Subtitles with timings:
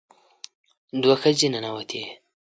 [1.01, 2.01] دوه ښځې ننوتې.